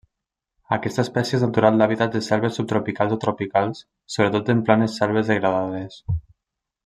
Aquesta 0.77 1.03
espècie 1.07 1.35
és 1.39 1.43
natural 1.47 1.75
d'hàbitats 1.81 2.15
de 2.19 2.21
selves 2.29 2.57
subtropicals 2.61 3.13
o 3.17 3.19
tropicals 3.27 3.83
sobretot 4.15 4.49
en 4.55 4.65
planes 4.71 4.99
selves 5.03 5.31
degradades. 5.35 6.01